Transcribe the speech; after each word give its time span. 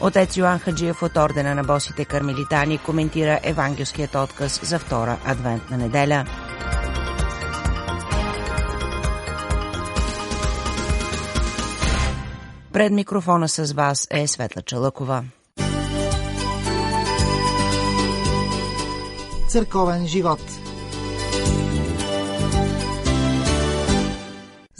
Отец 0.00 0.36
Йоан 0.36 0.58
Хаджиев 0.58 1.02
от 1.02 1.16
Ордена 1.16 1.54
на 1.54 1.64
босите 1.64 2.04
кармелитани 2.04 2.78
коментира 2.78 3.40
евангелският 3.42 4.14
отказ 4.14 4.60
за 4.62 4.78
втора 4.78 5.18
адвентна 5.24 5.76
неделя. 5.76 6.24
Пред 12.72 12.92
микрофона 12.92 13.48
с 13.48 13.72
вас 13.72 14.06
е 14.10 14.26
Светла 14.26 14.62
Чалъкова. 14.62 15.24
Църковен 19.48 20.06
живот 20.06 20.40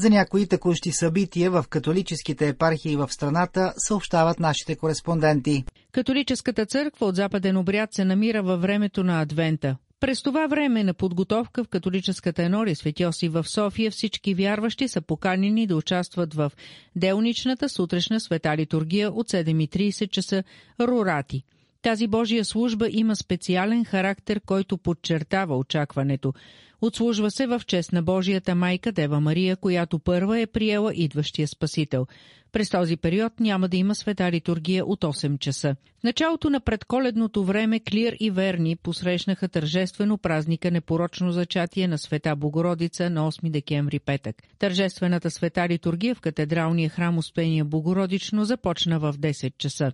За 0.07 0.11
някои 0.11 0.47
текущи 0.47 0.93
събития 0.93 1.51
в 1.51 1.65
католическите 1.71 2.49
епархии 2.49 2.97
в 2.97 3.09
страната 3.13 3.73
съобщават 3.77 4.41
нашите 4.41 4.77
кореспонденти. 4.77 5.65
Католическата 5.93 6.67
църква 6.67 7.07
от 7.07 7.17
Западен 7.17 7.57
обряд 7.57 7.95
се 7.95 8.05
намира 8.05 8.43
във 8.43 8.63
времето 8.63 9.05
на 9.05 9.21
Адвента. 9.21 9.77
През 10.01 10.23
това 10.23 10.47
време 10.47 10.85
на 10.85 10.95
подготовка 10.95 11.65
в 11.65 11.69
католическата 11.69 12.43
енория 12.43 12.77
Светиоси 12.77 13.29
в 13.29 13.45
София 13.49 13.91
всички 13.91 14.35
вярващи 14.35 14.89
са 14.89 15.01
поканени 15.01 15.67
да 15.67 15.77
участват 15.77 16.35
в 16.35 16.53
делничната 16.97 17.69
сутрешна 17.69 18.21
света 18.21 18.57
литургия 18.57 19.13
от 19.13 19.29
7.30 19.31 20.11
часа 20.11 20.45
Рурати. 20.81 21.43
Тази 21.87 22.07
Божия 22.07 22.45
служба 22.45 22.89
има 22.91 23.17
специален 23.17 23.85
характер, 23.85 24.41
който 24.47 24.79
подчертава 24.79 25.57
очакването. 25.57 26.33
Отслужва 26.81 27.31
се 27.31 27.47
в 27.47 27.63
чест 27.67 27.93
на 27.93 28.03
Божията 28.03 28.55
майка 28.55 28.93
Дева 28.93 29.21
Мария, 29.21 29.57
която 29.57 29.99
първа 29.99 30.41
е 30.41 30.47
приела 30.47 30.95
идващия 30.95 31.49
Спасител. 31.49 32.07
През 32.53 32.71
този 32.71 32.97
период 32.97 33.41
няма 33.41 33.69
да 33.69 33.77
има 33.77 33.95
света 33.95 34.33
литургия 34.33 34.87
от 34.87 35.01
8 35.01 35.39
часа. 35.39 35.77
В 36.01 36.05
началото 36.05 36.51
на 36.51 36.61
предколедното 36.61 37.45
време 37.45 37.81
Клир 37.81 38.17
и 38.21 38.31
Верни 38.31 38.77
посрещнаха 38.77 39.49
тържествено 39.49 40.19
празника 40.19 40.71
Непорочно 40.71 41.33
зачатие 41.33 41.89
на 41.89 41.99
света 41.99 42.37
Богородица 42.37 43.11
на 43.11 43.33
8 43.33 43.51
декември 43.51 43.99
петък. 43.99 44.37
Тържествената 44.59 45.31
света 45.31 45.69
литургия 45.69 46.15
в 46.15 46.21
катедралния 46.21 46.89
храм 46.89 47.19
Успения 47.19 47.65
Богородично 47.65 48.45
започна 48.45 48.99
в 48.99 49.13
10 49.13 49.53
часа. 49.59 49.93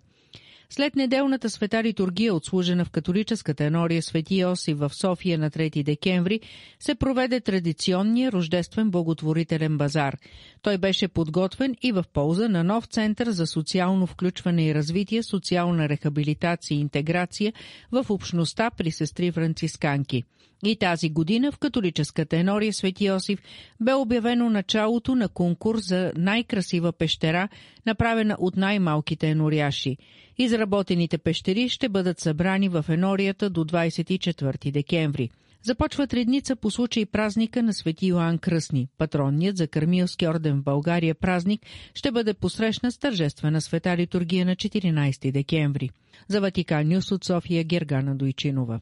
След 0.75 0.97
неделната 0.97 1.51
света 1.51 1.83
литургия, 1.83 2.35
отслужена 2.35 2.85
в 2.85 2.91
католическата 2.91 3.65
енория 3.65 4.03
Свети 4.03 4.41
Йосиф 4.41 4.79
в 4.79 4.91
София 4.95 5.39
на 5.39 5.51
3 5.51 5.85
декември, 5.85 6.41
се 6.81 6.95
проведе 6.95 7.41
традиционния 7.41 8.33
рождествен 8.33 8.91
благотворителен 8.91 9.79
базар. 9.79 10.17
Той 10.63 10.79
беше 10.79 11.09
подготвен 11.09 11.77
и 11.83 11.93
в 11.93 12.05
полза 12.13 12.49
на 12.49 12.65
нов 12.65 12.85
център 12.85 13.31
за 13.31 13.47
социално 13.47 14.07
включване 14.07 14.67
и 14.67 14.75
развитие, 14.75 15.23
социална 15.23 15.89
рехабилитация 15.89 16.77
и 16.77 16.81
интеграция 16.81 17.53
в 17.93 18.07
общността 18.09 18.71
при 18.71 18.91
сестри 18.91 19.33
францисканки. 19.33 20.25
И 20.67 20.77
тази 20.77 21.11
година 21.11 21.53
в 21.53 21.59
католическата 21.59 22.37
енория 22.37 22.73
Свети 22.73 23.05
Йосиф 23.05 23.43
бе 23.81 23.95
обявено 23.95 24.51
началото 24.51 25.15
на 25.15 25.29
конкурс 25.29 25.89
за 25.89 26.13
най-красива 26.17 26.93
пещера, 26.93 27.49
направена 27.87 28.37
от 28.39 28.57
най-малките 28.57 29.29
еноряши. 29.29 29.97
Изработените 30.39 31.19
пещери 31.19 31.69
ще 31.69 31.89
бъдат 31.89 32.21
събрани 32.21 32.69
в 32.69 32.85
енорията 32.89 33.51
до 33.51 33.65
24 33.65 34.71
декември. 34.71 35.31
Започва 35.63 36.07
тредница 36.07 36.57
по 36.57 36.71
случай 36.71 37.07
празника 37.07 37.63
на 37.63 37.73
Свети 37.73 38.07
Йоанн 38.07 38.39
Кръсни. 38.39 38.89
Патронният 38.99 39.57
за 39.57 39.67
Кармилски 39.67 40.27
орден 40.29 40.61
в 40.61 40.63
България 40.63 41.15
празник 41.15 41.61
ще 41.95 42.11
бъде 42.11 42.35
посрещна 42.35 42.93
с 42.93 42.99
тържествена 42.99 43.61
света 43.61 43.97
литургия 43.97 44.47
на 44.47 44.57
14 44.57 45.33
декември. 45.33 45.91
За 46.29 46.41
Ватикан 46.41 46.89
Нюс 46.89 47.13
от 47.13 47.25
София 47.25 47.65
Гергана 47.65 48.17
Дойчинова. 48.17 48.81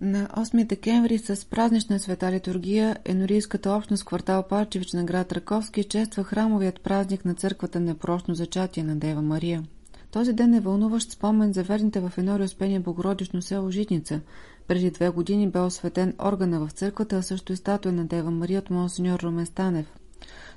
На 0.00 0.28
8 0.36 0.64
декември 0.66 1.18
с 1.18 1.44
празнична 1.50 2.00
света 2.00 2.32
литургия 2.32 2.96
енорийската 3.04 3.72
общност 3.72 4.04
квартал 4.04 4.42
Парчевич 4.42 4.92
на 4.92 5.04
град 5.04 5.32
Раковски 5.32 5.84
чества 5.84 6.24
храмовият 6.24 6.80
празник 6.80 7.24
на 7.24 7.34
църквата 7.34 7.80
Непрочно 7.80 8.34
зачатие 8.34 8.82
на 8.82 8.96
Дева 8.96 9.22
Мария. 9.22 9.62
Този 10.10 10.32
ден 10.32 10.54
е 10.54 10.60
вълнуващ 10.60 11.10
спомен 11.10 11.52
за 11.52 11.62
верните 11.62 12.00
в 12.00 12.12
Енори 12.18 12.42
Успение 12.42 12.80
Богородично 12.80 13.42
село 13.42 13.70
Житница. 13.70 14.20
Преди 14.68 14.90
две 14.90 15.08
години 15.08 15.50
бе 15.50 15.60
осветен 15.60 16.14
органа 16.22 16.66
в 16.66 16.70
църквата, 16.70 17.16
а 17.16 17.22
също 17.22 17.52
и 17.52 17.56
статуя 17.56 17.92
на 17.92 18.04
Дева 18.04 18.30
Мария 18.30 18.58
от 18.58 18.70
монсеньор 18.70 19.20
Румен 19.20 19.46
Станев. 19.46 19.86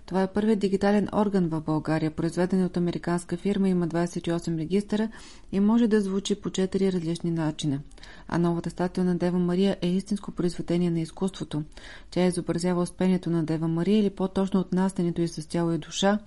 Това 0.06 0.24
е 0.24 0.34
първият 0.34 0.60
дигитален 0.60 1.08
орган 1.14 1.48
в 1.48 1.62
България, 1.62 2.12
произведен 2.12 2.66
от 2.66 2.78
американска 2.78 3.38
фирма, 3.38 3.70
има 3.70 3.88
28 3.88 4.58
регистъра 4.58 5.10
и 5.52 5.60
може 5.60 5.88
да 5.88 6.02
звучи 6.02 6.42
по 6.42 6.50
4 6.50 6.92
различни 6.92 7.32
начина. 7.32 7.80
А 8.28 8.38
новата 8.38 8.70
статуя 8.70 9.06
на 9.06 9.16
Дева 9.16 9.40
Мария 9.40 9.78
е 9.82 9.88
истинско 9.88 10.32
произведение 10.32 10.92
на 10.92 11.00
изкуството. 11.00 11.64
Тя 12.12 12.26
изобразява 12.26 12.82
успението 12.82 13.30
на 13.30 13.44
Дева 13.44 13.68
Мария 13.68 14.00
или 14.00 14.10
по-точно 14.10 14.60
отнастянето 14.60 15.22
и 15.22 15.28
с 15.28 15.48
тяло 15.48 15.72
и 15.72 15.78
душа 15.78 16.20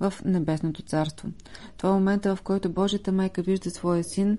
в 0.00 0.14
Небесното 0.24 0.82
царство. 0.82 1.28
Това 1.76 1.90
е 1.90 1.92
момента, 1.92 2.36
в 2.36 2.42
който 2.42 2.68
Божията 2.68 3.12
майка 3.12 3.42
вижда 3.42 3.70
своя 3.70 4.04
син 4.04 4.38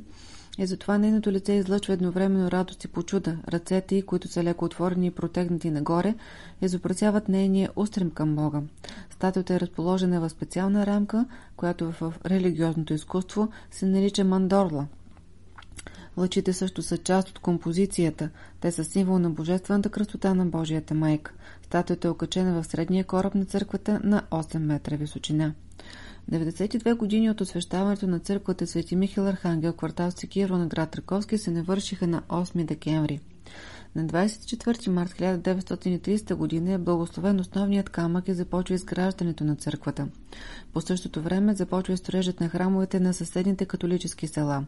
и 0.58 0.66
затова 0.66 0.98
нейното 0.98 1.32
лице 1.32 1.54
излъчва 1.54 1.94
едновременно 1.94 2.52
радост 2.52 2.84
и 2.84 2.88
почуда. 2.88 3.38
Ръцете 3.48 3.96
й, 3.96 4.02
които 4.02 4.28
са 4.28 4.44
леко 4.44 4.66
отворени 4.66 5.08
и 5.08 5.12
протегнати 5.12 5.72
нагоре, 5.72 6.16
изобразяват 6.62 7.30
нейния 7.30 7.70
устрем 7.76 8.12
към 8.12 8.36
Бога. 8.36 8.62
Статуята 9.10 9.54
е 9.54 9.60
разположена 9.60 10.22
в 10.22 10.30
специална 10.30 10.86
рамка, 10.86 11.26
която 11.58 11.92
в 11.92 12.14
религиозното 12.26 12.94
изкуство 12.94 13.50
се 13.72 13.86
нарича 13.86 14.24
мандорла. 14.24 14.88
Лъчите 16.18 16.54
също 16.54 16.82
са 16.82 16.98
част 16.98 17.30
от 17.30 17.40
композицията. 17.40 18.30
Те 18.60 18.72
са 18.72 18.84
символ 18.84 19.20
на 19.20 19.30
божествената 19.30 19.90
красота 19.90 20.34
на 20.34 20.46
Божията 20.46 20.94
майка. 20.94 21.34
Статуята 21.64 22.08
е 22.08 22.12
окачена 22.12 22.62
в 22.62 22.68
средния 22.68 23.04
кораб 23.04 23.36
на 23.36 23.46
църквата 23.46 24.00
на 24.04 24.24
8 24.32 24.58
метра 24.58 24.96
височина. 24.96 25.54
92 26.32 26.96
години 26.96 27.30
от 27.30 27.42
освещаването 27.42 28.08
на 28.08 28.20
църквата 28.20 28.68
Свети 28.68 28.96
Михил 28.96 29.28
Архангел, 29.28 29.74
квартал 29.74 30.12
Секиро 30.12 30.58
на 30.58 30.68
град 30.68 30.96
Раковски 30.96 31.38
се 31.38 31.52
навършиха 31.52 32.08
на 32.08 32.22
8 32.22 32.66
декември. 32.66 33.20
На 33.96 34.06
24 34.06 34.90
март 34.90 35.12
1930 35.12 36.66
г. 36.66 36.72
е 36.72 36.78
благословен 36.78 37.40
основният 37.40 37.90
камък 37.90 38.28
и 38.28 38.34
започва 38.34 38.76
изграждането 38.76 39.44
на 39.44 39.56
църквата. 39.56 40.08
По 40.74 40.82
същото 40.82 41.22
време 41.22 41.54
започва 41.54 41.94
и 41.94 41.98
строежът 41.98 42.40
на 42.40 42.50
храмовете 42.50 43.00
на 43.00 43.14
съседните 43.14 43.66
католически 43.66 44.28
села. 44.28 44.66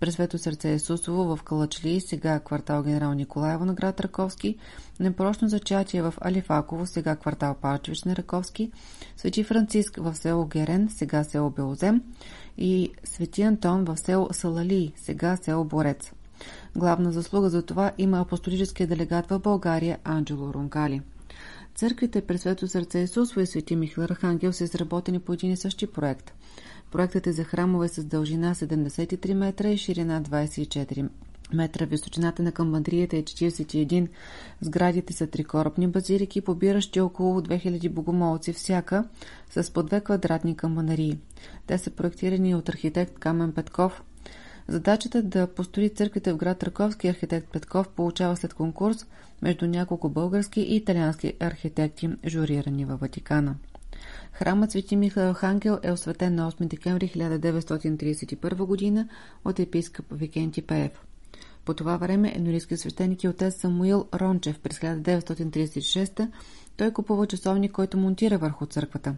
Пресвето 0.00 0.38
сърце 0.38 0.68
Исусово 0.68 1.36
в 1.36 1.42
Калачли, 1.42 2.00
сега 2.00 2.40
квартал 2.40 2.82
Генерал 2.82 3.12
Николаево 3.12 3.64
на 3.64 3.74
град 3.74 4.00
Раковски, 4.00 4.56
непрочно 5.00 5.48
зачатие 5.48 6.02
в 6.02 6.14
Алифаково, 6.24 6.86
сега 6.86 7.16
квартал 7.16 7.54
Палчевич 7.54 8.02
на 8.02 8.16
Раковски, 8.16 8.70
Свети 9.16 9.44
Франциск 9.44 9.96
в 9.96 10.14
село 10.14 10.46
Герен, 10.46 10.88
сега 10.90 11.24
село 11.24 11.50
Белозем 11.50 12.02
и 12.58 12.92
Свети 13.04 13.42
Антон 13.42 13.84
в 13.84 13.96
село 13.96 14.28
Салали, 14.32 14.92
сега 14.96 15.36
село 15.36 15.64
Борец. 15.64 16.12
Главна 16.76 17.12
заслуга 17.12 17.50
за 17.50 17.62
това 17.62 17.92
има 17.98 18.20
апостолическия 18.20 18.86
делегат 18.86 19.26
в 19.26 19.38
България 19.38 19.98
Анджело 20.04 20.54
Ронкали. 20.54 21.02
Църквите 21.74 22.20
през 22.20 22.40
Свето 22.40 22.68
сърце 22.68 22.98
Исусво 22.98 23.40
и 23.40 23.46
Свети 23.46 23.76
Михаил 23.76 24.04
Архангел 24.04 24.52
са 24.52 24.64
изработени 24.64 25.20
по 25.20 25.32
един 25.32 25.52
и 25.52 25.56
същи 25.56 25.86
проект. 25.86 26.32
Проектът 26.90 27.26
е 27.26 27.32
за 27.32 27.44
храмове 27.44 27.88
с 27.88 28.04
дължина 28.04 28.54
73 28.54 29.34
метра 29.34 29.68
и 29.68 29.78
ширина 29.78 30.22
24 30.22 31.08
метра. 31.52 31.84
Височината 31.84 32.42
на 32.42 32.52
камбандрията 32.52 33.16
е 33.16 33.22
41. 33.22 34.08
Сградите 34.60 35.12
са 35.12 35.26
трикорабни 35.26 35.86
базилики, 35.86 36.40
побиращи 36.40 37.00
около 37.00 37.40
2000 37.40 37.88
богомолци 37.88 38.52
всяка, 38.52 39.04
с 39.50 39.72
по 39.72 39.82
две 39.82 40.00
квадратни 40.00 40.56
камбанарии. 40.56 41.18
Те 41.66 41.78
са 41.78 41.90
проектирани 41.90 42.54
от 42.54 42.68
архитект 42.68 43.18
Камен 43.18 43.52
Петков, 43.52 44.02
Задачата 44.70 45.22
да 45.22 45.46
построи 45.46 45.88
църквите 45.88 46.32
в 46.32 46.36
град 46.36 46.62
Раковски 46.62 47.08
архитект 47.08 47.52
Петков 47.52 47.88
получава 47.88 48.36
след 48.36 48.54
конкурс 48.54 49.06
между 49.42 49.66
няколко 49.66 50.08
български 50.08 50.60
и 50.60 50.76
италиански 50.76 51.34
архитекти, 51.40 52.10
журирани 52.26 52.84
във 52.84 53.00
Ватикана. 53.00 53.54
Храмът 54.32 54.70
Свети 54.70 54.96
Михаил 54.96 55.30
Архангел 55.30 55.78
е 55.82 55.92
осветен 55.92 56.34
на 56.34 56.52
8 56.52 56.66
декември 56.66 57.08
1931 57.08 58.94
г. 58.94 59.08
от 59.44 59.58
епископ 59.58 60.06
Викенти 60.10 60.62
Пеев. 60.62 60.92
По 61.64 61.74
това 61.74 61.96
време 61.96 62.32
енорийският 62.36 62.80
свещеник 62.80 63.24
е 63.24 63.28
отец 63.28 63.60
Самуил 63.60 64.08
Рончев 64.14 64.58
през 64.58 64.78
1936 64.78 66.28
той 66.80 66.90
купува 66.90 67.26
часовник, 67.26 67.72
който 67.72 67.98
монтира 67.98 68.38
върху 68.38 68.66
църквата. 68.66 69.14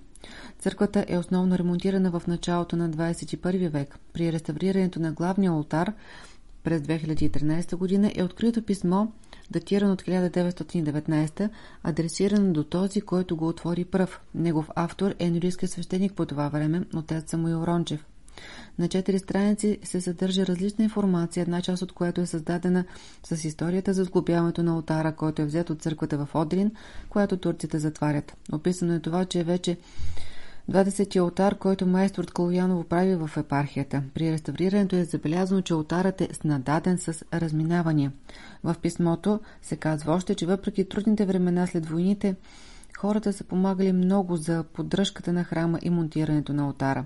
Църквата 0.59 1.05
е 1.09 1.19
основно 1.19 1.59
ремонтирана 1.59 2.11
в 2.11 2.23
началото 2.27 2.77
на 2.77 2.91
21 2.91 3.69
век. 3.69 3.99
При 4.13 4.33
реставрирането 4.33 5.01
на 5.01 5.13
главния 5.13 5.51
алтар 5.51 5.93
през 6.65 6.81
2013 6.83 7.77
година 7.77 8.13
е 8.15 8.23
открито 8.23 8.63
писмо, 8.63 9.07
датирано 9.51 9.93
от 9.93 10.03
1919, 10.03 11.51
адресирано 11.83 12.53
до 12.53 12.65
този, 12.65 13.01
който 13.01 13.37
го 13.37 13.49
отвори 13.49 13.85
пръв. 13.85 14.21
Негов 14.35 14.71
автор 14.77 15.11
е 15.11 15.27
енорийският 15.27 15.73
свещеник 15.73 16.13
по 16.13 16.27
това 16.27 16.49
време, 16.49 16.85
отец 16.95 17.31
Самуил 17.31 17.65
Рончев. 17.65 18.05
На 18.79 18.89
четири 18.89 19.19
страници 19.19 19.79
се 19.85 20.01
съдържа 20.01 20.47
различна 20.47 20.85
информация, 20.85 21.43
една 21.43 21.63
част 21.63 21.83
от 21.83 21.93
която 21.93 22.21
е 22.21 22.27
създадена 22.27 22.85
с 23.25 23.45
историята 23.45 23.95
за 23.95 24.05
сглобяването 24.05 24.63
на 24.63 24.73
алтара, 24.73 25.13
който 25.13 25.43
е 25.43 25.47
взет 25.47 25.71
от 25.71 25.83
църквата 25.83 26.27
в 26.27 26.35
Одрин, 26.35 26.71
която 27.09 27.37
турците 27.37 27.79
затварят. 27.79 28.37
Описано 28.53 28.95
е 28.95 29.01
това, 29.01 29.25
че 29.25 29.41
е 29.41 29.45
вече 29.45 29.77
20-ти 30.71 31.19
алтар, 31.19 31.59
който 31.59 31.87
майстор 31.87 32.27
Калуяново 32.27 32.85
прави 32.85 33.15
в 33.15 33.31
епархията. 33.37 34.03
При 34.15 34.33
реставрирането 34.33 34.97
е 34.97 35.05
забелязано, 35.05 35.61
че 35.61 35.73
алтарът 35.73 36.21
е 36.21 36.29
снададен 36.33 36.99
с 36.99 37.25
разминавания. 37.35 38.13
В 38.65 38.77
писмото 38.83 39.41
се 39.63 39.77
казва 39.77 40.13
още, 40.13 40.35
че 40.35 40.47
въпреки 40.47 40.89
трудните 40.89 41.27
времена 41.27 41.67
след 41.67 41.87
войните, 41.87 42.35
Хората 43.03 43.33
са 43.33 43.45
помагали 43.45 43.93
много 43.93 44.37
за 44.37 44.65
поддръжката 44.73 45.33
на 45.33 45.45
храма 45.45 45.79
и 45.83 45.91
монтирането 45.91 46.53
на 46.53 46.65
алтара. 46.65 47.05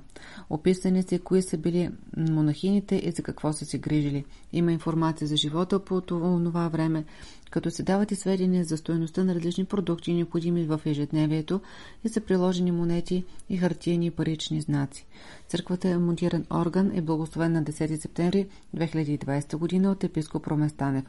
Описани 0.50 1.02
се 1.02 1.18
кои 1.18 1.42
са 1.42 1.58
били 1.58 1.90
монахините 2.16 2.96
и 3.04 3.10
за 3.10 3.22
какво 3.22 3.52
са 3.52 3.64
се 3.64 3.78
грижили. 3.78 4.24
Има 4.52 4.72
информация 4.72 5.28
за 5.28 5.36
живота 5.36 5.78
по 5.78 6.00
това 6.00 6.68
време, 6.68 7.04
като 7.50 7.70
се 7.70 7.82
дават 7.82 8.10
и 8.10 8.16
сведения 8.16 8.64
за 8.64 8.76
стоеността 8.76 9.24
на 9.24 9.34
различни 9.34 9.64
продукти, 9.64 10.14
необходими 10.14 10.64
в 10.64 10.80
ежедневието 10.86 11.60
и 12.04 12.08
са 12.08 12.20
приложени 12.20 12.72
монети 12.72 13.24
и 13.48 13.56
хартиени 13.56 14.10
парични 14.10 14.60
знаци. 14.60 15.06
Църквата 15.48 15.88
е 15.88 15.98
монтиран 15.98 16.44
орган 16.50 16.90
е 16.94 17.00
благословен 17.00 17.52
на 17.52 17.64
10 17.64 17.96
септември 17.96 18.46
2020 18.76 19.56
година 19.56 19.90
от 19.90 20.04
епископ 20.04 20.46
Роместанев. 20.46 21.04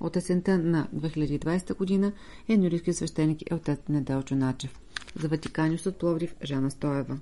От 0.00 0.16
есента 0.16 0.58
на 0.58 0.88
2020 0.94 1.76
година 1.76 2.12
е 2.48 2.56
норийски 2.56 2.92
свещеник 2.92 3.50
е 3.50 3.54
отец 3.54 3.78
Неделчо 3.88 4.34
Начев. 4.34 4.80
За 5.16 5.28
Ватиканиус 5.28 5.86
от 5.86 5.98
Пловдив 5.98 6.34
Жана 6.44 6.70
Стоева. 6.70 7.18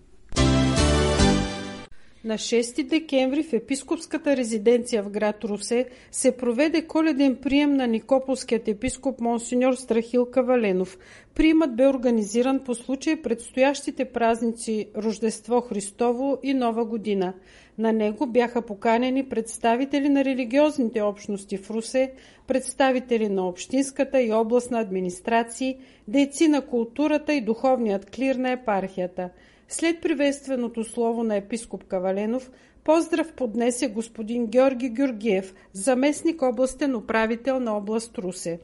На 2.27 2.35
6 2.35 2.89
декември 2.89 3.43
в 3.43 3.53
епископската 3.53 4.37
резиденция 4.37 5.03
в 5.03 5.11
град 5.11 5.45
Русе 5.45 5.89
се 6.11 6.37
проведе 6.37 6.87
коледен 6.87 7.37
прием 7.37 7.73
на 7.73 7.87
Никополският 7.87 8.69
епископ 8.69 9.21
Монсеньор 9.21 9.75
Страхил 9.75 10.27
Каваленов. 10.27 10.99
Приемът 11.35 11.77
бе 11.77 11.89
организиран 11.89 12.65
по 12.65 12.75
случай 12.75 13.23
предстоящите 13.23 14.05
празници 14.05 14.89
Рождество 14.97 15.61
Христово 15.61 16.39
и 16.43 16.55
Нова 16.55 16.85
година. 16.85 17.35
На 17.79 17.93
него 17.93 18.27
бяха 18.27 18.63
поканени 18.63 19.29
представители 19.29 20.09
на 20.09 20.25
религиозните 20.25 21.03
общности 21.03 21.57
в 21.57 21.71
Русе, 21.71 22.13
представители 22.47 23.29
на 23.29 23.49
общинската 23.49 24.23
и 24.23 24.33
областна 24.33 24.81
администрации, 24.81 25.79
дейци 26.09 26.49
на 26.49 26.67
културата 26.67 27.35
и 27.35 27.41
духовният 27.41 28.11
клир 28.11 28.35
на 28.35 28.51
епархията– 28.51 29.31
след 29.69 30.01
приветственото 30.01 30.85
слово 30.85 31.23
на 31.23 31.37
епископ 31.37 31.85
Каваленов, 31.85 32.51
поздрав 32.85 33.33
поднесе 33.33 33.89
господин 33.89 34.47
Георги 34.47 34.89
Георгиев, 34.89 35.55
заместник 35.73 36.43
областен 36.43 36.97
управител 36.97 37.61
на 37.61 37.77
област 37.77 38.19
Русе. 38.19 38.61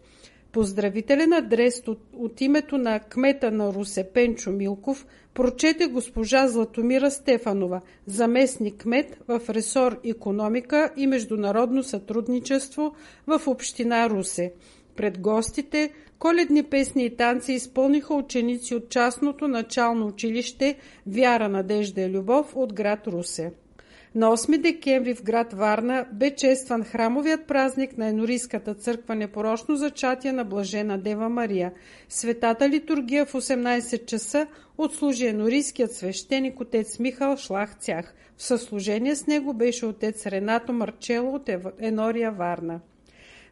Поздравителен 0.53 1.33
адрес 1.33 1.83
от, 1.87 1.99
от 2.17 2.41
името 2.41 2.79
на 2.79 3.01
кмета 3.01 3.51
на 3.51 3.73
Русе 3.73 4.11
Пенчо 4.15 4.51
Милков 4.51 5.07
прочете 5.35 5.87
госпожа 5.87 6.49
Златомира 6.49 7.11
Стефанова, 7.11 7.81
заместник 8.07 8.77
кмет 8.77 9.19
в 9.29 9.41
ресор 9.51 10.01
економика 10.05 10.91
и 10.97 11.07
международно 11.07 11.83
сътрудничество 11.83 12.95
в 13.27 13.41
община 13.47 14.11
Русе. 14.11 14.53
Пред 14.97 15.21
гостите 15.21 15.93
коледни 16.19 16.63
песни 16.63 17.05
и 17.05 17.17
танци 17.17 17.53
изпълниха 17.53 18.15
ученици 18.15 18.75
от 18.75 18.89
частното 18.89 19.49
начално 19.49 20.07
училище 20.07 20.77
Вяра, 21.07 21.49
надежда 21.49 22.01
и 22.01 22.11
любов 22.11 22.57
от 22.57 22.73
град 22.73 23.07
Русе. 23.07 23.53
На 24.15 24.29
8 24.29 24.59
декември 24.59 25.15
в 25.15 25.23
град 25.23 25.53
Варна 25.53 26.07
бе 26.13 26.31
честван 26.31 26.85
храмовият 26.85 27.47
празник 27.47 27.99
на 27.99 28.09
Енорийската 28.09 28.75
църква 28.75 29.15
Непорочно 29.15 29.77
зачатие 29.77 30.33
на 30.33 30.45
Блажена 30.45 30.99
Дева 30.99 31.29
Мария. 31.29 31.73
Светата 32.09 32.69
литургия 32.69 33.27
в 33.27 33.33
18 33.33 34.05
часа 34.05 34.47
отслужи 34.79 35.27
енорийският 35.27 35.93
свещеник 35.93 36.61
отец 36.61 36.99
Михал 36.99 37.37
Шлах 37.37 37.79
Цях. 37.79 38.15
В 38.37 38.43
съслужение 38.43 39.17
с 39.17 39.27
него 39.27 39.55
беше 39.55 39.87
отец 39.87 40.27
Ренато 40.27 40.73
Марчело 40.73 41.35
от 41.35 41.51
Енория 41.81 42.33
Варна. 42.33 42.81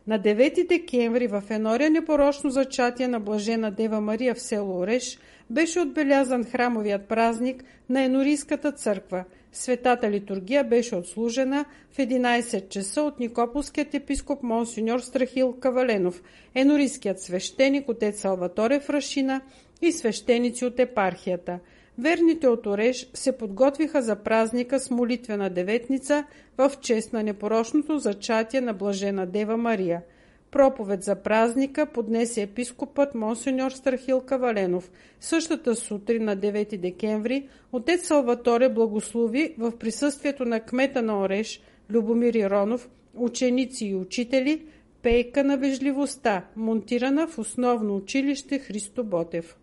На 0.06 0.18
9 0.18 0.68
декември 0.68 1.26
в 1.26 1.42
Енория 1.50 1.90
непорочно 1.90 2.50
зачатие 2.50 3.08
на 3.08 3.20
Блажена 3.20 3.70
Дева 3.70 4.00
Мария 4.00 4.34
в 4.34 4.40
село 4.40 4.80
Ореш 4.80 5.18
беше 5.50 5.80
отбелязан 5.80 6.44
храмовият 6.44 7.08
празник 7.08 7.64
на 7.88 8.02
Енорийската 8.02 8.72
църква. 8.72 9.24
Светата 9.52 10.10
литургия 10.10 10.64
беше 10.64 10.96
отслужена 10.96 11.64
в 11.90 11.96
11 11.96 12.68
часа 12.68 13.02
от 13.02 13.20
Никополският 13.20 13.94
епископ 13.94 14.42
Монсеньор 14.42 15.00
Страхил 15.00 15.52
Каваленов, 15.60 16.22
енорийският 16.54 17.22
свещеник 17.22 17.88
отец 17.88 18.20
Салваторе 18.20 18.80
Фрашина 18.80 19.40
и 19.82 19.92
свещеници 19.92 20.64
от 20.64 20.78
епархията– 20.78 21.58
Верните 22.00 22.48
от 22.48 22.66
Ореш 22.66 23.06
се 23.14 23.38
подготвиха 23.38 24.02
за 24.02 24.16
празника 24.16 24.80
с 24.80 24.90
молитвена 24.90 25.50
деветница 25.50 26.24
в 26.58 26.72
чест 26.80 27.12
на 27.12 27.22
непорочното 27.22 27.98
зачатие 27.98 28.60
на 28.60 28.74
Блажена 28.74 29.26
Дева 29.26 29.56
Мария. 29.56 30.02
Проповед 30.50 31.02
за 31.02 31.16
празника 31.16 31.86
поднесе 31.86 32.42
епископът 32.42 33.14
Монсеньор 33.14 33.70
Страхил 33.70 34.20
Каваленов. 34.20 34.90
Същата 35.20 35.76
сутрин 35.76 36.24
на 36.24 36.36
9 36.36 36.76
декември 36.76 37.48
отец 37.72 38.06
Салваторе 38.06 38.68
благослови 38.68 39.54
в 39.58 39.78
присъствието 39.78 40.44
на 40.44 40.60
кмета 40.60 41.02
на 41.02 41.20
Ореш 41.20 41.60
Любомир 41.90 42.34
Иронов, 42.34 42.88
ученици 43.14 43.86
и 43.86 43.94
учители, 43.94 44.66
пейка 45.02 45.44
на 45.44 45.56
вежливостта, 45.56 46.44
монтирана 46.56 47.26
в 47.28 47.38
основно 47.38 47.96
училище 47.96 48.58
Христо 48.58 49.04
Ботев. 49.04 49.56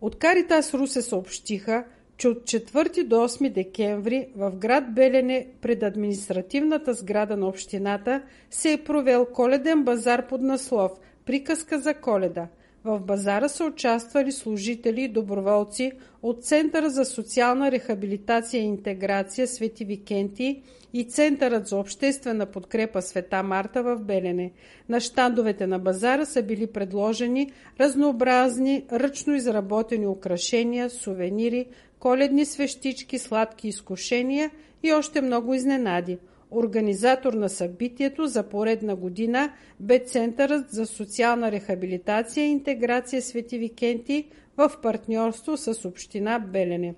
От 0.00 0.18
Каритас 0.18 0.74
Русе 0.74 1.02
съобщиха, 1.02 1.84
че 2.16 2.28
от 2.28 2.38
4 2.38 3.04
до 3.04 3.16
8 3.16 3.52
декември 3.52 4.28
в 4.36 4.50
град 4.50 4.94
Белене 4.94 5.46
пред 5.60 5.82
административната 5.82 6.94
сграда 6.94 7.36
на 7.36 7.46
общината 7.48 8.22
се 8.50 8.72
е 8.72 8.84
провел 8.84 9.26
коледен 9.32 9.84
базар 9.84 10.26
под 10.26 10.40
наслов 10.40 10.92
«Приказка 11.26 11.78
за 11.78 11.94
коледа». 11.94 12.48
В 12.86 13.00
базара 13.00 13.48
са 13.48 13.64
участвали 13.64 14.32
служители 14.32 15.02
и 15.02 15.08
доброволци 15.08 15.92
от 16.22 16.44
Центъра 16.44 16.90
за 16.90 17.04
социална 17.04 17.70
рехабилитация 17.70 18.62
и 18.62 18.66
интеграция 18.66 19.46
Свети 19.46 19.84
Викенти 19.84 20.62
и 20.92 21.04
Центърът 21.04 21.66
за 21.66 21.76
обществена 21.76 22.46
подкрепа 22.46 23.02
Света 23.02 23.42
Марта 23.42 23.82
в 23.82 23.96
Белене. 23.96 24.52
На 24.88 25.00
щандовете 25.00 25.66
на 25.66 25.78
базара 25.78 26.26
са 26.26 26.42
били 26.42 26.66
предложени 26.66 27.52
разнообразни, 27.80 28.84
ръчно 28.92 29.34
изработени 29.34 30.06
украшения, 30.06 30.90
сувенири, 30.90 31.66
коледни 31.98 32.44
свещички, 32.44 33.18
сладки 33.18 33.68
изкушения 33.68 34.50
и 34.82 34.92
още 34.92 35.20
много 35.20 35.54
изненади. 35.54 36.18
Организатор 36.50 37.32
на 37.32 37.48
събитието 37.48 38.26
за 38.26 38.42
поредна 38.42 38.96
година 38.96 39.52
бе 39.80 39.98
Центърът 39.98 40.70
за 40.70 40.86
социална 40.86 41.52
рехабилитация 41.52 42.46
и 42.46 42.50
интеграция 42.50 43.22
Свети 43.22 43.58
Викенти 43.58 44.28
в 44.56 44.72
партньорство 44.82 45.56
с 45.56 45.88
Община 45.88 46.38
Белене. 46.38 46.94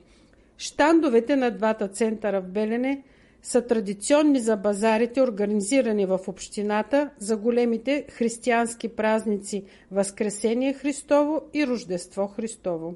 Штандовете 0.57 1.37
на 1.37 1.51
двата 1.51 1.89
центъра 1.89 2.41
в 2.41 2.49
Белене– 2.49 3.03
са 3.43 3.67
традиционни 3.67 4.41
за 4.41 4.57
базарите, 4.57 5.23
организирани 5.23 6.07
в 6.07 6.21
общината 6.29 7.11
за 7.19 7.37
големите 7.37 8.07
християнски 8.11 8.89
празници 8.89 9.65
Възкресение 9.91 10.73
Христово 10.73 11.41
и 11.55 11.67
Рождество 11.67 12.27
Христово. 12.27 12.95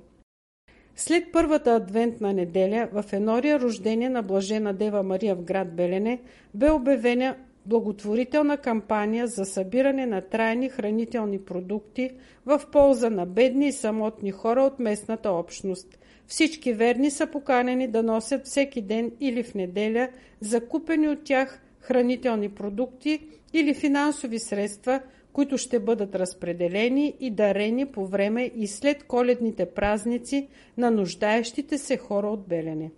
След 0.96 1.32
първата 1.32 1.74
адвентна 1.74 2.32
неделя 2.32 2.88
в 2.92 3.04
Енория 3.12 3.60
рождение 3.60 4.08
на 4.08 4.22
Блажена 4.22 4.72
Дева 4.72 5.02
Мария 5.02 5.34
в 5.34 5.42
град 5.42 5.76
Белене 5.76 6.20
бе 6.54 6.70
обявена 6.70 7.36
благотворителна 7.66 8.56
кампания 8.56 9.26
за 9.26 9.44
събиране 9.44 10.06
на 10.06 10.20
трайни 10.20 10.68
хранителни 10.68 11.38
продукти 11.38 12.10
в 12.46 12.60
полза 12.72 13.10
на 13.10 13.26
бедни 13.26 13.68
и 13.68 13.72
самотни 13.72 14.30
хора 14.30 14.62
от 14.62 14.78
местната 14.78 15.30
общност– 15.30 15.98
Всички 16.26 16.72
верни 16.72 17.10
са 17.10 17.26
поканени 17.26 17.88
да 17.88 18.02
носят 18.02 18.46
всеки 18.46 18.82
ден 18.82 19.12
или 19.20 19.42
в 19.42 19.54
неделя 19.54 20.08
закупени 20.40 21.08
от 21.08 21.24
тях 21.24 21.62
хранителни 21.82 22.48
продукти 22.48 23.20
или 23.52 23.74
финансови 23.74 24.38
средства, 24.38 25.00
които 25.32 25.58
ще 25.58 25.80
бъдат 25.80 26.14
разпределени 26.14 27.14
и 27.20 27.30
дарени 27.30 27.86
по 27.86 28.06
време 28.06 28.50
и 28.56 28.66
след 28.66 29.04
коледните 29.04 29.66
празници 29.66 30.48
на 30.76 30.90
нуждаещите 30.90 31.78
се 31.78 31.96
хора 31.96 32.26
от 32.26 32.48
Белене. 32.48 32.90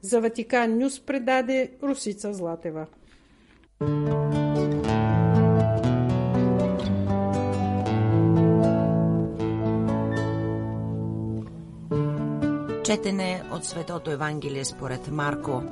За 0.00 0.20
Ватикан 0.20 0.78
Нюс 0.78 1.00
предаде 1.00 1.70
Русица 1.82 2.32
Златева. 2.32 2.86
Четене 12.84 13.42
от 13.52 13.64
Светото 13.64 14.10
Евангелие 14.10 14.64
според 14.64 15.10
Марко. 15.10 15.62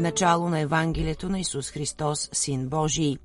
Начало 0.00 0.48
на 0.48 0.60
Евангелието 0.60 1.28
на 1.28 1.40
Исус 1.40 1.70
Христос, 1.70 2.28
Син 2.32 2.68
Божий. 2.68 3.16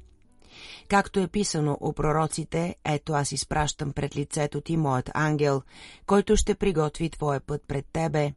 Както 0.88 1.20
е 1.20 1.28
писано 1.28 1.78
у 1.82 1.94
пророците, 1.94 2.76
ето 2.86 3.14
аз 3.14 3.32
изпращам 3.32 3.94
пред 3.94 4.16
лицето 4.16 4.62
ти 4.62 4.78
моят 4.78 5.12
ангел, 5.14 5.62
който 6.06 6.36
ще 6.36 6.56
приготви 6.56 7.10
твоя 7.10 7.40
път 7.40 7.62
пред 7.68 7.86
тебе. 7.94 8.34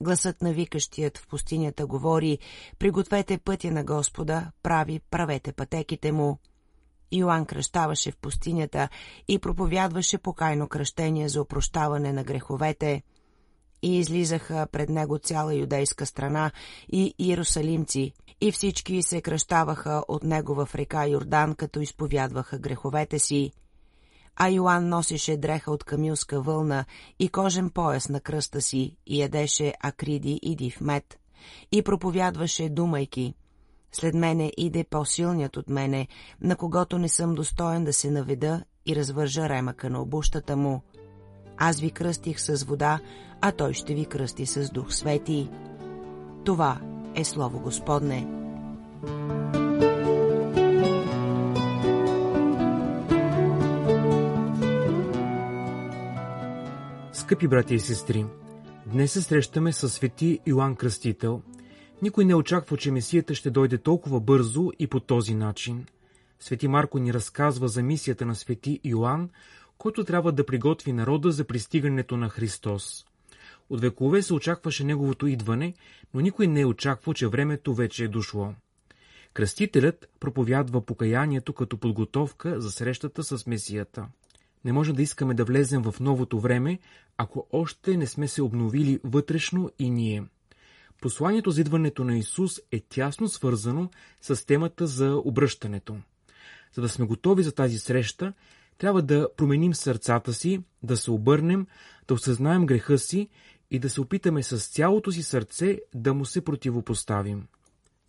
Гласът 0.00 0.42
на 0.42 0.52
викащият 0.52 1.18
в 1.18 1.26
пустинята 1.28 1.86
говори, 1.86 2.38
пригответе 2.78 3.38
пътя 3.38 3.70
на 3.70 3.84
Господа, 3.84 4.50
прави, 4.62 5.00
правете 5.10 5.52
пътеките 5.52 6.12
му. 6.12 6.38
Йоанн 7.12 7.46
кръщаваше 7.46 8.10
в 8.10 8.16
пустинята 8.16 8.88
и 9.28 9.38
проповядваше 9.38 10.18
покайно 10.18 10.68
кръщение 10.68 11.28
за 11.28 11.40
опрощаване 11.40 12.12
на 12.12 12.24
греховете. 12.24 13.02
И 13.82 13.98
излизаха 13.98 14.66
пред 14.72 14.88
него 14.88 15.18
цяла 15.18 15.54
юдейска 15.54 16.06
страна 16.06 16.50
и 16.92 17.14
иерусалимци, 17.18 18.12
и 18.40 18.52
всички 18.52 19.02
се 19.02 19.20
кръщаваха 19.20 20.04
от 20.08 20.22
него 20.22 20.54
в 20.54 20.74
река 20.74 21.06
Йордан, 21.06 21.54
като 21.54 21.80
изповядваха 21.80 22.58
греховете 22.58 23.18
си. 23.18 23.52
А 24.36 24.48
Йоанн 24.48 24.88
носеше 24.88 25.36
дреха 25.36 25.70
от 25.70 25.84
камилска 25.84 26.40
вълна 26.40 26.84
и 27.18 27.28
кожен 27.28 27.70
пояс 27.70 28.08
на 28.08 28.20
кръста 28.20 28.60
си 28.60 28.96
и 29.06 29.20
ядеше 29.20 29.74
акриди 29.80 30.40
и 30.42 30.56
див 30.56 30.80
мед. 30.80 31.18
И 31.72 31.82
проповядваше, 31.82 32.68
думайки– 32.68 33.34
след 33.94 34.14
мене 34.14 34.52
иде 34.56 34.84
по-силният 34.84 35.56
от 35.56 35.68
мене, 35.68 36.08
на 36.40 36.56
когото 36.56 36.98
не 36.98 37.08
съм 37.08 37.34
достоен 37.34 37.84
да 37.84 37.92
се 37.92 38.10
наведа 38.10 38.62
и 38.86 38.96
развържа 38.96 39.48
ремъка 39.48 39.90
на 39.90 40.02
обущата 40.02 40.56
му. 40.56 40.82
Аз 41.56 41.80
ви 41.80 41.90
кръстих 41.90 42.40
с 42.40 42.64
вода, 42.64 43.00
а 43.40 43.52
той 43.52 43.72
ще 43.72 43.94
ви 43.94 44.06
кръсти 44.06 44.46
с 44.46 44.70
дух 44.70 44.94
свети. 44.94 45.48
Това 46.44 46.80
е 47.14 47.24
Слово 47.24 47.60
Господне. 47.60 48.26
Скъпи 57.12 57.48
брати 57.48 57.74
и 57.74 57.80
сестри, 57.80 58.26
днес 58.86 59.12
се 59.12 59.22
срещаме 59.22 59.72
с 59.72 59.88
свети 59.88 60.40
Йоанн 60.46 60.76
Кръстител– 60.76 61.42
никой 62.04 62.24
не 62.24 62.34
очаква, 62.34 62.76
че 62.76 62.90
Месията 62.90 63.34
ще 63.34 63.50
дойде 63.50 63.78
толкова 63.78 64.20
бързо 64.20 64.70
и 64.78 64.86
по 64.86 65.00
този 65.00 65.34
начин. 65.34 65.86
Свети 66.40 66.68
Марко 66.68 66.98
ни 66.98 67.14
разказва 67.14 67.68
за 67.68 67.82
мисията 67.82 68.26
на 68.26 68.34
свети 68.34 68.80
Йоанн, 68.84 69.30
който 69.78 70.04
трябва 70.04 70.32
да 70.32 70.46
приготви 70.46 70.92
народа 70.92 71.30
за 71.30 71.44
пристигането 71.44 72.16
на 72.16 72.28
Христос. 72.28 73.06
От 73.70 73.80
векове 73.80 74.22
се 74.22 74.34
очакваше 74.34 74.84
неговото 74.84 75.26
идване, 75.26 75.74
но 76.14 76.20
никой 76.20 76.46
не 76.46 76.60
е 76.60 76.66
очаквал, 76.66 77.14
че 77.14 77.28
времето 77.28 77.74
вече 77.74 78.04
е 78.04 78.08
дошло. 78.08 78.54
Кръстителят 79.34 80.08
проповядва 80.20 80.80
покаянието 80.80 81.52
като 81.52 81.76
подготовка 81.76 82.60
за 82.60 82.70
срещата 82.70 83.24
с 83.24 83.46
Месията. 83.46 84.06
Не 84.64 84.72
може 84.72 84.92
да 84.92 85.02
искаме 85.02 85.34
да 85.34 85.44
влезем 85.44 85.82
в 85.82 85.94
новото 86.00 86.40
време, 86.40 86.78
ако 87.18 87.46
още 87.52 87.96
не 87.96 88.06
сме 88.06 88.28
се 88.28 88.42
обновили 88.42 89.00
вътрешно 89.04 89.70
и 89.78 89.90
ние. 89.90 90.24
Посланието 91.00 91.50
за 91.50 91.60
идването 91.60 92.04
на 92.04 92.18
Исус 92.18 92.60
е 92.72 92.80
тясно 92.80 93.28
свързано 93.28 93.90
с 94.20 94.46
темата 94.46 94.86
за 94.86 95.22
обръщането. 95.24 95.96
За 96.74 96.82
да 96.82 96.88
сме 96.88 97.06
готови 97.06 97.42
за 97.42 97.52
тази 97.52 97.78
среща, 97.78 98.32
трябва 98.78 99.02
да 99.02 99.28
променим 99.36 99.74
сърцата 99.74 100.32
си, 100.32 100.62
да 100.82 100.96
се 100.96 101.10
обърнем, 101.10 101.66
да 102.08 102.14
осъзнаем 102.14 102.66
греха 102.66 102.98
си 102.98 103.28
и 103.74 103.78
да 103.78 103.90
се 103.90 104.00
опитаме 104.00 104.42
с 104.42 104.68
цялото 104.68 105.12
си 105.12 105.22
сърце 105.22 105.80
да 105.94 106.14
му 106.14 106.24
се 106.24 106.44
противопоставим. 106.44 107.46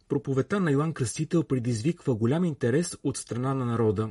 Проповета 0.09 0.59
на 0.59 0.71
Йоанн 0.71 0.93
Кръстител 0.93 1.43
предизвиква 1.43 2.15
голям 2.15 2.45
интерес 2.45 2.97
от 3.03 3.17
страна 3.17 3.53
на 3.53 3.65
народа. 3.65 4.09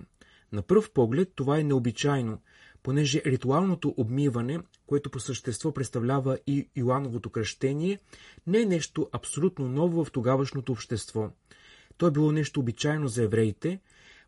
На 0.53 0.63
пръв 0.63 0.91
поглед 0.91 1.33
това 1.35 1.59
е 1.59 1.65
необичайно, 1.65 2.39
понеже 2.83 3.23
ритуалното 3.27 3.95
обмиване, 3.97 4.61
което 4.87 5.11
по 5.11 5.21
същество 5.21 5.73
представлява 5.73 6.39
и 6.47 6.69
Йоановото 6.77 7.31
кръщение, 7.31 7.99
не 8.47 8.61
е 8.61 8.67
нещо 8.67 9.09
абсолютно 9.13 9.69
ново 9.69 10.05
в 10.05 10.13
тогавашното 10.13 10.73
общество. 10.73 11.31
То 11.97 12.07
е 12.07 12.11
било 12.11 12.33
нещо 12.33 12.61
обичайно 12.61 13.09
за 13.09 13.23
евреите, 13.23 13.81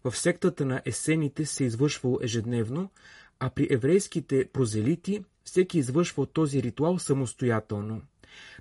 в 0.05 0.17
сектата 0.17 0.65
на 0.65 0.83
есените 0.85 1.47
се 1.47 1.65
извършвало 1.65 2.19
ежедневно, 2.23 2.91
а 3.41 3.51
при 3.51 3.69
еврейските 3.71 4.49
прозелити 4.53 5.25
всеки 5.47 5.79
извършвал 5.79 6.27
този 6.27 6.63
ритуал 6.63 6.99
самостоятелно. 6.99 8.03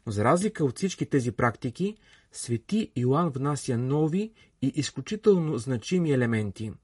Но 0.06 0.12
за 0.12 0.24
разлика 0.24 0.66
от 0.66 0.78
всички 0.78 1.06
тези 1.06 1.32
практики, 1.32 1.98
свети 2.32 2.92
Йоанн 2.96 3.30
внася 3.30 3.78
нови 3.78 4.32
и 4.62 4.72
изключително 4.76 5.58
значими 5.58 6.12
елементи– 6.12 6.72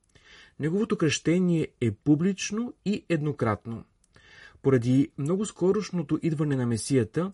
Неговото 0.61 0.97
кръщение 0.97 1.67
е 1.81 1.91
публично 1.91 2.73
и 2.85 3.05
еднократно. 3.09 3.83
Поради 4.61 5.11
много 5.17 5.45
скорошното 5.45 6.19
идване 6.21 6.55
на 6.55 6.65
Месията, 6.65 7.31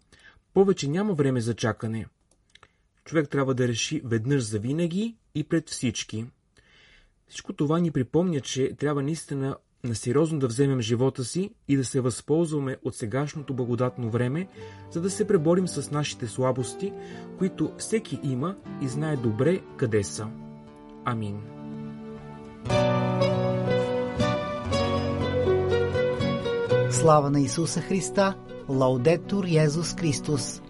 повече 0.53 0.88
няма 0.88 1.13
време 1.13 1.41
за 1.41 1.53
чакане. 1.55 2.07
Човек 3.05 3.29
трябва 3.29 3.55
да 3.55 3.67
реши 3.67 4.01
веднъж 4.05 4.43
за 4.43 4.59
винаги 4.59 5.15
и 5.36 5.43
пред 5.43 5.69
всички. 5.69 6.25
Всичко 7.27 7.53
това 7.53 7.79
ни 7.79 7.91
припомня, 7.91 8.41
че 8.41 8.75
трябва 8.75 9.03
наистина 9.03 9.57
на 9.88 9.96
сериозно 9.96 10.39
да 10.39 10.48
вземем 10.48 10.82
живота 10.82 11.24
си 11.24 11.50
и 11.67 11.77
да 11.77 11.86
се 11.86 12.01
възползваме 12.01 12.77
от 12.84 12.96
сегашното 12.96 13.53
благодатно 13.53 14.10
време, 14.10 14.48
за 14.91 15.01
да 15.01 15.10
се 15.10 15.27
преборим 15.27 15.67
с 15.67 15.91
нашите 15.91 16.27
слабости, 16.27 16.94
които 17.38 17.72
всеки 17.77 18.20
има 18.24 18.56
и 18.82 18.88
знае 18.88 19.15
добре 19.15 19.60
къде 19.77 20.03
са. 20.03 20.27
Амин. 21.06 21.41
Слава 26.91 27.29
на 27.29 27.39
Исуса 27.39 27.82
Христа! 27.82 28.36
Лаудетур 28.70 29.46
Йезус 29.46 29.96
Христос! 29.96 30.62